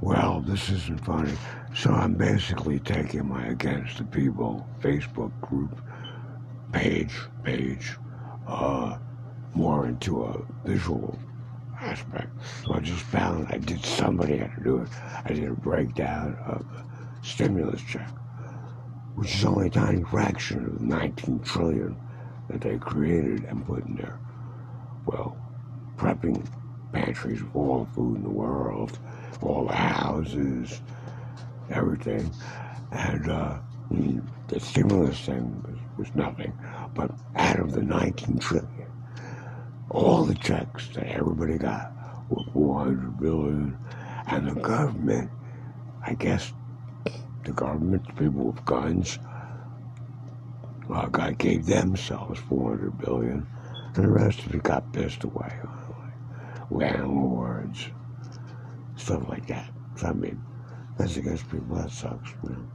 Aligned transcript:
Well, 0.00 0.44
this 0.46 0.70
isn't 0.70 1.04
funny. 1.04 1.32
So 1.74 1.90
I'm 1.90 2.14
basically 2.14 2.78
taking 2.78 3.26
my 3.26 3.46
Against 3.46 3.98
the 3.98 4.04
People 4.04 4.64
Facebook 4.80 5.32
group 5.40 5.80
page, 6.72 7.14
page, 7.42 7.96
uh, 8.46 8.98
more 9.54 9.86
into 9.86 10.24
a 10.24 10.40
visual 10.64 11.18
aspect. 11.80 12.28
So 12.64 12.74
I 12.74 12.80
just 12.80 13.02
found 13.02 13.48
I 13.50 13.58
did 13.58 13.84
somebody 13.84 14.36
had 14.36 14.54
to 14.54 14.62
do 14.62 14.78
it. 14.78 14.88
I 15.24 15.32
did 15.32 15.48
a 15.48 15.52
breakdown 15.52 16.36
of 16.46 16.64
the 16.70 17.26
stimulus 17.26 17.82
check, 17.82 18.08
which 19.16 19.34
is 19.34 19.44
only 19.44 19.66
a 19.66 19.70
tiny 19.70 20.04
fraction 20.04 20.64
of 20.64 20.78
the 20.78 20.84
19 20.84 21.40
trillion 21.40 21.96
that 22.48 22.60
they 22.60 22.78
created 22.78 23.44
and 23.44 23.66
put 23.66 23.84
in 23.84 23.96
there. 23.96 24.18
Well, 25.06 25.36
prepping 25.96 26.46
pantries 26.92 27.40
of 27.40 27.56
all 27.56 27.84
the 27.84 27.94
food 27.94 28.16
in 28.16 28.22
the 28.22 28.30
world, 28.30 28.98
all 29.42 29.66
the 29.66 29.74
houses, 29.74 30.80
everything. 31.70 32.30
And 32.92 33.30
uh, 33.30 33.58
the 34.48 34.60
stimulus 34.60 35.20
thing 35.20 35.62
was, 35.62 36.06
was 36.06 36.14
nothing. 36.14 36.52
But 36.94 37.10
out 37.36 37.60
of 37.60 37.72
the 37.72 37.82
19 37.82 38.38
trillion, 38.38 38.90
all 39.90 40.24
the 40.24 40.34
checks 40.34 40.88
that 40.94 41.06
everybody 41.06 41.58
got 41.58 41.92
were 42.28 42.44
400 42.52 43.20
billion. 43.20 43.78
And 44.26 44.48
the 44.48 44.60
government, 44.60 45.30
I 46.06 46.14
guess, 46.14 46.52
the 47.44 47.52
government, 47.52 48.06
the 48.06 48.12
people 48.12 48.50
with 48.50 48.64
guns, 48.64 49.18
uh, 50.92 51.06
God 51.06 51.38
gave 51.38 51.66
themselves 51.66 52.40
400 52.40 52.98
billion, 52.98 53.46
and 53.94 54.04
the 54.04 54.08
rest 54.08 54.40
of 54.40 54.54
it 54.54 54.62
got 54.62 54.90
pissed 54.92 55.24
away 55.24 55.52
landlords, 56.70 57.86
stuff 59.08 59.26
like 59.26 59.46
that. 59.46 59.70
So, 59.96 60.08
I 60.08 60.12
mean, 60.12 60.38
that's 60.98 61.16
against 61.16 61.50
people. 61.50 61.76
That 61.76 61.90
sucks, 61.90 62.30
man. 62.42 62.68